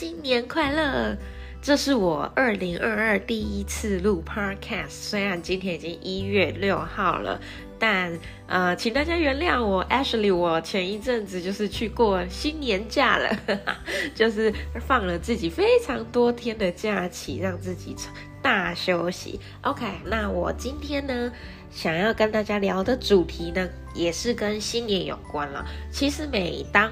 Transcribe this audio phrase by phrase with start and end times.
[0.00, 1.14] 新年快乐！
[1.60, 7.38] 这是我二零二二第一次录 Podcast，虽然今天已经一月六号了，
[7.78, 13.38] 但呃，请大家原谅我，Ashley，我前一阵子就是去过新年假了，
[14.16, 14.50] 就是
[14.86, 17.94] 放了自己非常多天的假期，让自己
[18.40, 19.38] 大休息。
[19.60, 21.30] OK，那我今天呢，
[21.70, 25.62] 想要跟大家聊的主题呢，也是跟新年有关了。
[25.92, 26.90] 其实每当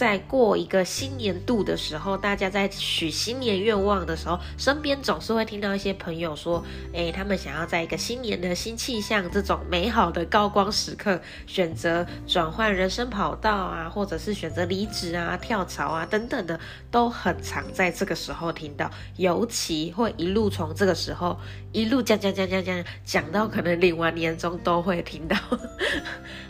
[0.00, 16.58] 在过一个新年度的时候，大家在许新年愿望的时候，身边总是会听到一些朋友说：“诶，他们想要在一个新年的新气象这种美好的高光时刻，选择转换人生跑道啊，或者是选择离职啊、跳槽啊等等的，
[16.90, 18.90] 都很常在这个时候听到。
[19.18, 21.38] 尤其会一路从这个时候
[21.72, 25.36] 一路讲讲讲讲讲讲到可能领完年终都会听到。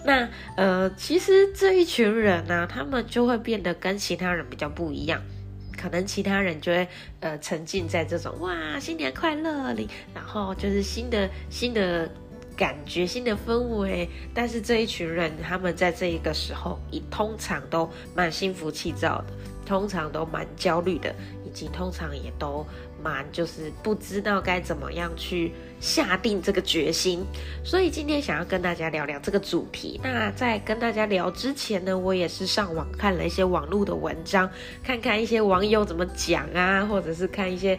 [0.04, 3.39] 那呃，其实这一群人呢，他们就会。
[3.41, 5.20] 变得跟其他人比较不一样，
[5.77, 6.86] 可能其他人就会
[7.20, 12.08] 呃沉浸在这种哇新年快乐里，然后就是新的新的
[12.56, 14.08] 感觉、新的氛围。
[14.34, 16.78] 但是这一群人，他们在这一个时候，
[17.11, 19.33] 通常都蛮心浮气躁的，
[19.64, 22.64] 通常都蛮焦虑的，以及通常也都。
[23.02, 27.24] 蛮就是不知道该怎么样去下定这个决心，
[27.64, 30.00] 所以今天想要跟大家聊聊这个主题。
[30.02, 34.50] 那在跟大家聊之前呢，我也是上网看了一些网络的文章，
[34.83, 37.78] 看看一些网友怎么讲啊，或者是看一些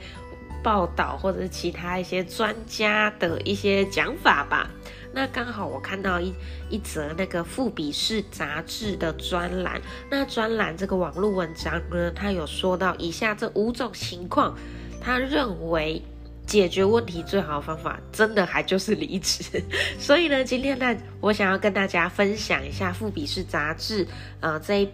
[0.64, 4.70] 报道，或者是其他一些专家的一些讲法吧。
[5.14, 6.34] 那刚好我看到一
[6.70, 14.58] 一则那个富比士杂志的专栏，那专栏这个网络文章呢，它有说到以下这五种情况。
[15.02, 16.02] 他认为
[16.46, 19.62] 解决问题最好的方法，真的还就是离职。
[19.98, 24.06] 所以呢，今天呢，我想要跟大家分享一下《富比士》杂志，
[24.42, 24.90] 呃，这一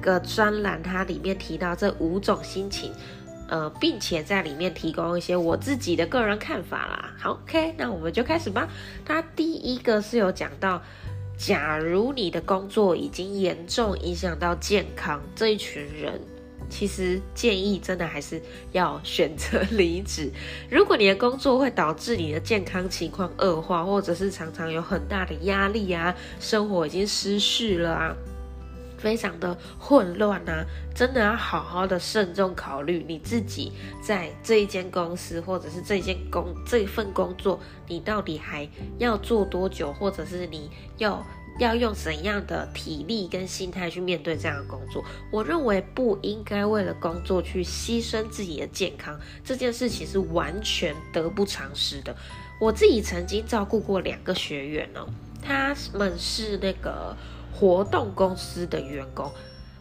[0.00, 2.92] 个专栏，它里面提到这五种心情，
[3.48, 7.14] 呃，并且在里面提供一些我自己的个人看法啦。
[7.16, 8.68] 好，OK，那我们就开始吧。
[9.04, 10.82] 他第一个是有讲到，
[11.36, 16.20] 假如你的工作已经严重影响到健康，这一群人。
[16.70, 18.40] 其实建议真的还是
[18.72, 20.30] 要选择离职。
[20.70, 28.16] 如果你的工作会导致你的健康情况恶化，或者是常常有很大的压力啊，生活已经失序了啊，
[28.98, 30.64] 非常的混乱啊，
[30.94, 38.68] 真的要好好的慎重考虑你自己在这一间公司，或者是这件工这份工作，你到底还
[38.98, 41.24] 要做多久，或者是你要。
[41.58, 45.04] 要用怎样的体力跟心态去面对这样的工作？
[45.32, 52.14] 我认为不应该为了工作去牺牲自己的健康，这件事情是完全得不偿失的。
[52.60, 55.06] 我自己曾经照顾过两个学员哦，
[55.42, 57.16] 他们是那个
[57.52, 59.30] 活动公司的员工。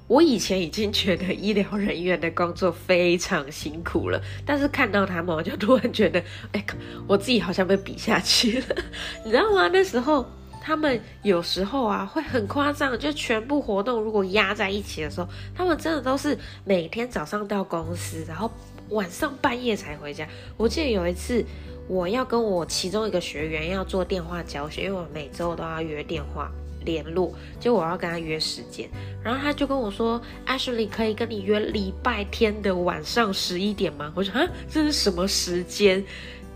[0.08, 6.24] 我以前已经觉得医疗人员的工作非常辛苦了，但是看到他们，我就突然觉得，
[6.54, 6.66] 哎，
[7.08, 8.76] 我自己好像被比下去了，
[9.26, 9.68] 你知道吗？
[9.68, 10.26] 那时候。
[10.68, 18.52] 他们有时候啊会很夸张，就全部活动如果压在一起的时候，他们真的都是每天早上到公司，然后
[18.90, 20.28] 晚上半夜才回家。
[20.58, 21.42] 我记得有一次，
[21.88, 26.52] 我要跟我其中一个学员要做电话教学，因为我每周都要约电话
[26.84, 28.90] 联络，就我要跟他约时间，
[29.24, 36.04] 然后他就跟我说：“Ashley 可以跟你约礼拜天的晚上十一点吗？”我说：“啊，这是什么时间？”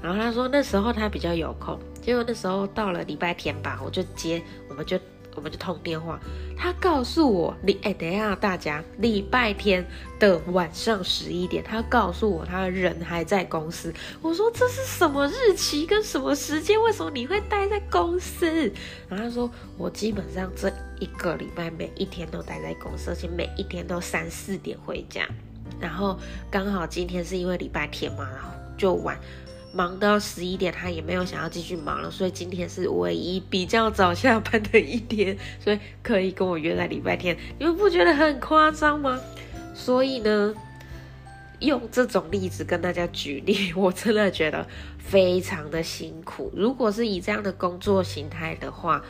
[0.01, 1.79] 然后他说那时候他比较有空。
[2.01, 4.99] 结果那时候到了礼拜天吧，我就接，我们就
[5.35, 6.19] 我们就通电话。
[6.57, 9.85] 他告诉我，你哎，等一下大家，礼拜天
[10.19, 13.93] 的晚上十一点，他告诉我他人还在公司。
[14.19, 16.81] 我说这是什么日期跟什么时间？
[16.81, 18.71] 为什么你会待在公司？
[19.07, 19.47] 然后他说
[19.77, 25.27] 我基本上这一个礼拜每一天都待在公司，而且每一天都三四点回家。
[25.79, 26.19] 然后
[26.49, 29.15] 刚好今天是因为礼拜天嘛，然后就晚。
[29.73, 37.37] 忙到十一点，他也没有想要继续忙了，所以今天是唯一比较早下班的一天，所以可以跟我约在礼拜天。
[37.57, 39.19] 你们不觉得很夸张吗？
[39.73, 40.53] 所以呢，
[41.59, 46.51] 用这种例子跟大家举例，我真的觉得非常的辛苦。
[46.53, 49.01] 如果是以这样的工作形态的话，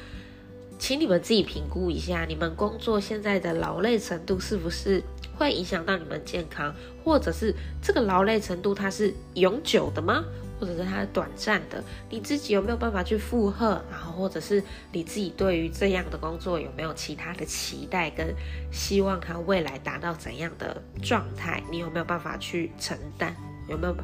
[0.77, 5.01] 请你们自己评估一下，你们工作现在的劳累程度是不是
[5.35, 6.73] 会影响到你们健康，
[7.03, 10.23] 或者是这个劳累程度它是永久的吗？
[10.61, 11.83] 或者是它短暂的？
[12.07, 13.83] 你自己有没有办法去负荷？
[13.89, 18.31] 然后或者是你自己对于这样的工作有没有其他的期待跟
[18.71, 19.19] 希望？
[19.19, 21.63] 它未来达到怎样的状态？
[21.71, 23.33] 你有没有办法去承担？
[23.67, 23.95] 有没有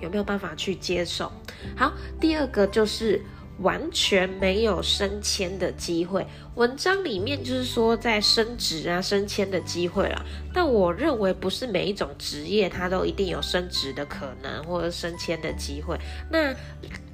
[0.00, 1.32] 有没有办法去接受？
[1.76, 3.20] 好，第二个就是。
[3.58, 6.26] 完全没有升迁的机会。
[6.56, 15.98] 文章里面就是说在升职啊、升迁的机会了，但我认为不是每一种职业它都一定有升职的可能或者升迁的机会。
[16.30, 16.54] 那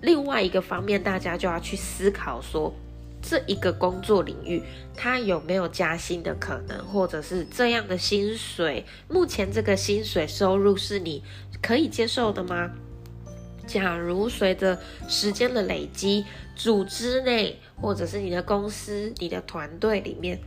[0.00, 2.74] 另外一个方面，大家就要去思考说，
[3.22, 4.62] 这一个工作领域
[4.94, 11.22] 它有没有加薪的可能，或者是这样的薪水，目前这个薪水收入是你
[11.62, 12.70] 可以接受的吗？
[13.72, 14.76] 假如随着
[15.06, 16.24] 时间的累积，
[16.56, 20.40] 组织内或者是你的公司、你的团队里面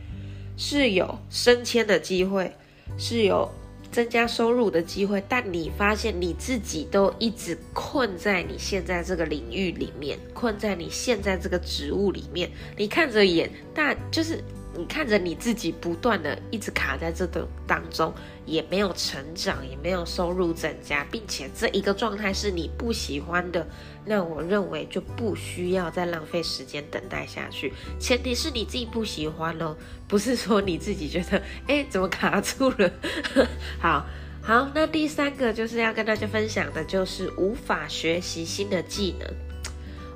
[0.58, 2.54] 是有升迁的机会，
[2.98, 3.50] 是有
[3.90, 14.38] 增加收入的机会，但你发现你自己都一直困在你现在这个领域里面，困在你现在这个职务里面，你看着眼，但就是。
[14.76, 18.12] 你看着你自己不断的一直卡在这个当中，
[18.44, 23.66] 也没有成长，也没有收入增加，并且这一个状态是你不喜欢的，
[24.04, 27.72] 那我认为就不需要再浪费时间等待下去。
[27.98, 29.76] 前提是你自己不喜欢哦，
[30.08, 32.90] 不是说你自己觉得，哎，怎么卡住了？
[33.80, 34.06] 好
[34.42, 39.53] 好，那第三个就是要跟大家分享的，就是无法学习新的技能。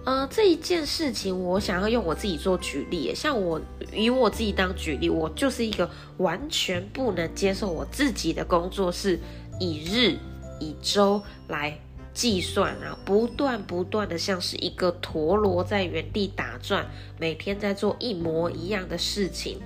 [0.08, 3.14] 呃，这一件事情，我想要用我自己做举例。
[3.14, 3.60] 像我
[3.92, 9.20] 以我自己当举例，我就是一个完全不能接受我自己的工作是
[9.60, 10.16] 以日
[10.60, 11.78] 以周来
[12.14, 16.86] 计算，然后不断不断的像是一个陀螺在原地打转，
[17.18, 19.60] 每天在做一模一样的事情。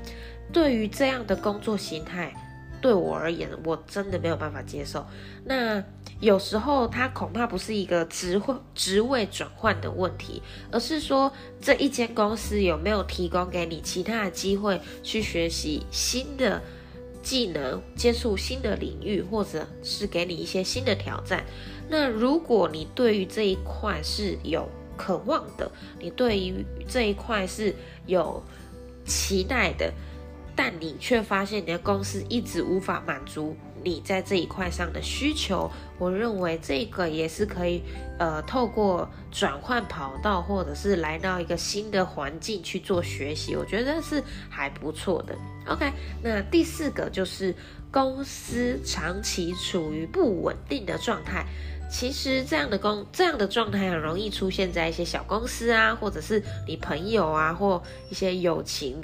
[0.53, 2.35] 对于这样的工作形态。
[2.83, 5.07] 对我而言，我真的没有办法接受。
[5.45, 5.83] 那
[6.21, 16.61] 有时候，它恐怕不是一个职位职位转换的问题，而是说这一间公司有没有提供给你其他的机会去学习新的
[17.23, 21.45] 技能、接触新的领域，或者是给你一些新的挑战。
[21.89, 25.71] 那如果你对于这一块是有渴望的，
[26.01, 27.75] 你对于这一块是
[28.07, 28.43] 有
[29.05, 29.93] 期待的。
[30.55, 37.83] 但你却发现你的公司一直无法满足你在这一块上的需求，我认为这个也是可以，
[38.19, 45.35] 呃，透过转换跑道或者是来到一个新的环境去做学习，我觉得是还不错的。
[45.67, 45.91] OK，
[46.23, 47.53] 那第四个就是
[47.91, 51.45] 公司长期处于不稳定的状态，
[51.91, 59.03] 其实这样的公这样的状态很容易出现在一些小公司啊，或者是你朋友啊，或一些友情。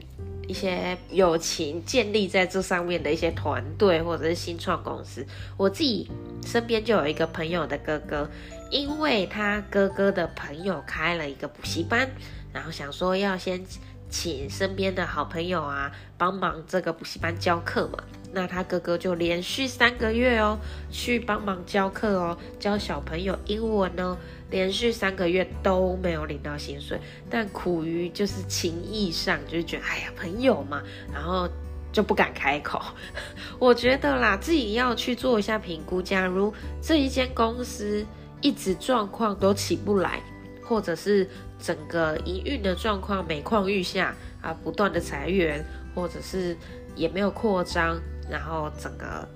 [0.48, 5.24] 一些友情建立在这上面的一些团队或者是新创公司，
[5.58, 6.10] 我自己
[6.44, 8.28] 身边就有一个朋友的哥哥，
[8.70, 12.08] 因为他哥哥的朋友开了一个补习班，
[12.50, 13.62] 然后想说要先
[14.08, 18.02] 请身边的好朋友啊帮忙这个补习班教课嘛，
[18.32, 20.58] 那他哥哥就连续三个月哦
[20.90, 24.16] 去帮忙教课哦，教小朋友英文哦。
[24.50, 26.98] 连续三个月都没有领到薪水，
[27.28, 30.82] 但苦于就是情义上，就是觉得哎呀朋友嘛，
[31.12, 31.46] 然后
[31.92, 32.80] 就不敢开口。
[33.60, 36.00] 我觉得啦，自己要去做一下评估。
[36.00, 38.06] 假如这一间公司
[38.40, 40.22] 一直状况都起不来，
[40.62, 41.28] 或者是
[41.60, 45.62] 整个营运的状况每况愈下啊，不断的裁员，
[45.94, 46.56] 或者是
[46.96, 49.26] 也没有扩张，然后整个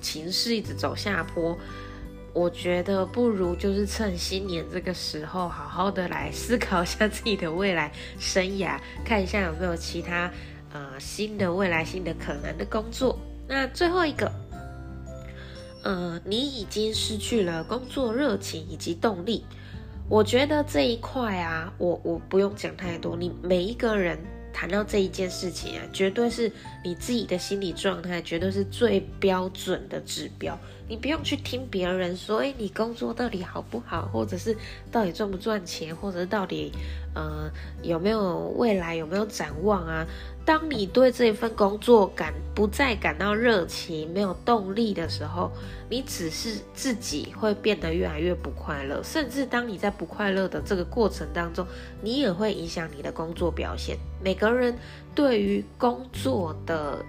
[0.00, 1.56] 情势一直走下坡。
[2.32, 10.28] 我觉得不如就是趁新年这个时候，好好的来思考一下自己的未来生涯，看一下有没有其他
[10.72, 13.16] 呃新的未来、新的可能的工作。
[13.46, 14.32] 那最后一个，
[15.84, 19.46] 呃，你已经失去了工作热情以及动力。
[20.08, 24.18] 我觉得这一块啊，我我不用讲太多，你每一个人。
[24.54, 26.50] 谈到这一件事情啊，绝对是
[26.84, 30.56] 你自己的心理状态，绝对是最标准的指标。
[30.86, 34.56] 你不用去听别人说，哎，你工作到底好不好，或者是
[34.92, 36.70] 到底赚不赚钱，或者是到底
[37.14, 37.50] 呃
[37.82, 40.06] 有没有未来，有没有展望啊？
[40.44, 45.50] 当你对这份工作感不再感到热情、没有动力的时候，
[45.88, 51.66] 你只是自己会变得越来越不快乐，甚至当你在不快乐的这个过程当中，
[52.02, 53.96] 你也会影响你的工作表现。
[54.22, 54.76] 每个人
[55.14, 57.02] 对于工作的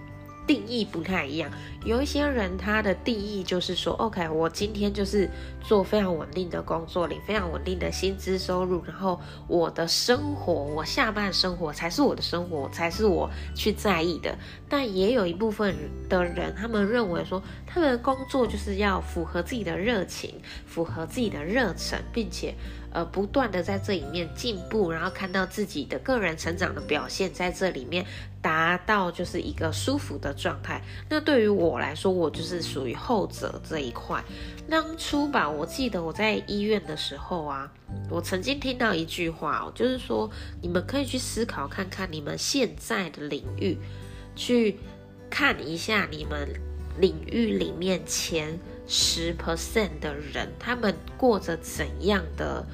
[0.48, 1.50] 定义不太一样。
[1.84, 5.30] 有一些人他的定义就是说，OK，我今天就是
[5.62, 14.36] 做非常稳定的工作，领非常稳定的薪资收入，然后我的生活，我下半生活才是我的生活，才是我去在意的。
[14.68, 15.76] 但也有一部分
[16.10, 20.34] 的人，他们认为说，他们的工作就是要符合自己的热情，
[20.66, 22.56] 符合自己的热忱，并且。
[22.96, 28.06] 呃，不断的在这里面进步，然后看到自己的个人成长的表现，在这里面
[28.42, 30.82] 达到就是一个舒服的状态。
[31.10, 34.24] 那对于我来说，我就是属于后者这一块。
[34.70, 37.70] 当初吧，我记得我在医院的时候啊，
[38.10, 43.78] 我曾经听到一句话哦，就是说你们可以去思考看看你们现在的领域，
[44.38, 44.78] 去
[45.30, 46.48] 看一下你们
[46.98, 52.66] 领域里面前十 percent 的人，他们过着怎样的。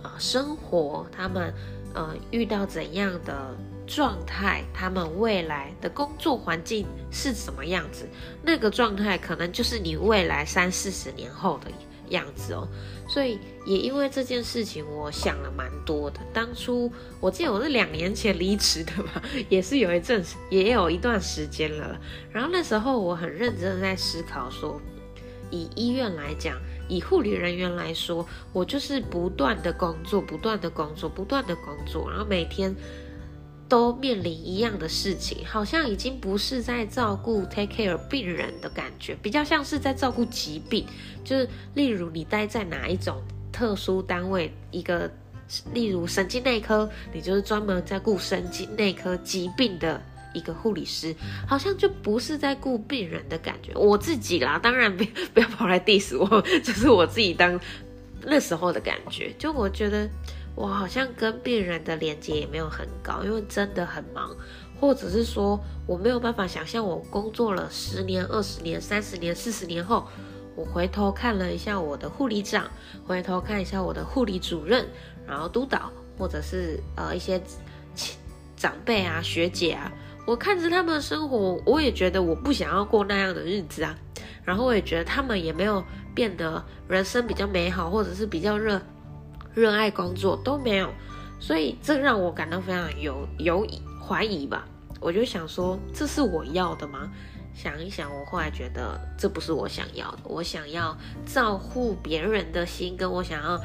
[0.00, 1.52] 呃，生活他们
[1.92, 8.08] 呃遇到怎样的状态，他们未来的工作环境是什么样子？
[8.40, 11.70] 那个状态可能就是你未来三四十年后的
[12.10, 12.68] 样子哦。
[13.08, 16.20] 所以也因为这件事情，我想了蛮多的。
[16.32, 16.88] 当初
[17.18, 22.00] 我记得我是两年前离职的嘛， 也是有一阵也有一段时间了。
[22.30, 24.80] 然后那时候我很认真的在思考说，
[25.50, 26.56] 以医院来讲。
[26.90, 32.74] 以护理人员来说，我就是不断的工作，不断的工作，不断的工作，然后每天
[33.68, 40.86] 都面临一样的事情，好像已经不是在照顾 take care 病人的感觉，比较像是在照顾疾病。
[41.22, 45.10] 就是例如你待在哪一种特殊单位，一个
[45.74, 50.00] 例如神经内科，你就是专门在顾神经内科疾病的。
[50.34, 51.14] 一个护理师
[51.46, 55.04] 好像就不是在顾病人的感觉，我自己啦，当然不
[55.34, 57.58] 不要跑来 diss 我， 这是我自己当
[58.22, 59.32] 那时候的感觉。
[59.38, 60.08] 就我觉得
[60.54, 64.36] 我好像跟病人的连接也没有很高，因为真的很忙，
[64.80, 70.06] 或者是说我没有办法想象我工作了十年、二十年、三十年、四十年后，
[70.56, 72.68] 我回头看了一下我的护理长，
[73.06, 74.86] 回头看一下我的护理主任，
[75.26, 77.40] 然后督导，或者是呃一些
[78.56, 79.90] 长辈啊、学姐啊。
[80.28, 83.96] 我看着他们的生活，我也觉得我不想要过那样的日子啊。
[84.44, 85.82] 然后我也觉得他们也没有
[86.14, 88.78] 变得人生比较美好，或者是比较热
[89.54, 90.90] 热爱工作都没有。
[91.40, 93.66] 所以这让我感到非常有有
[94.06, 94.66] 怀疑吧。
[95.00, 97.10] 我就想说，这是我要的吗？
[97.54, 100.18] 想一想，我后来觉得这不是我想要的。
[100.24, 100.94] 我想要
[101.24, 103.58] 照顾别人的心，跟我想要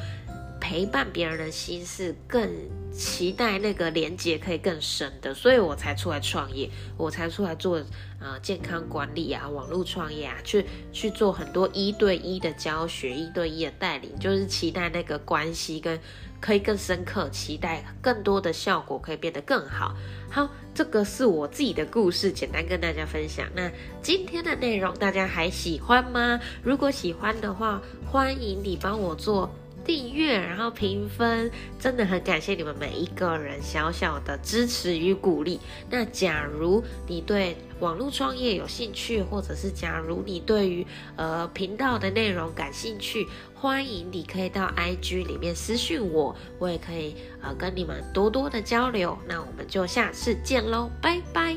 [0.63, 2.49] 陪伴别人的心是更。
[2.95, 7.81] 期待那个连接可以更深的，所以我才出来创业，我才出来做
[8.19, 15.99] 呃健康管理啊，网络创业啊，去去做很多一对一的教学，一对一的带领，就是期待那个关系跟
[16.39, 19.95] 可以更深刻，期待更多的效果可以变得更好。
[20.29, 23.47] 好，这个是我自己的故事，简单跟大家分享。
[23.55, 23.71] 那
[24.03, 26.39] 今天的内容大家还喜欢吗？
[26.61, 29.51] 如果喜欢的话，欢迎你帮我做。
[29.85, 35.59] 订阅，然后评分，真的很感谢你们每一个人小小的支持与鼓励。
[35.89, 40.85] 那假如你对网络创业有兴趣，或者是假如你对于
[41.15, 49.17] 呃频道的内容感兴趣，欢迎你可以到 IG 里面私讯我，我也可以呃跟你们多多的交流。
[49.27, 51.53] 那我们就下次见喽，拜拜。